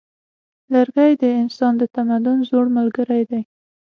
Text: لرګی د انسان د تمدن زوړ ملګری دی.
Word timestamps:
لرګی 0.73 1.11
د 1.21 1.23
انسان 1.41 1.73
د 1.77 1.83
تمدن 1.95 2.37
زوړ 2.49 2.65
ملګری 2.77 3.23
دی. 3.31 3.41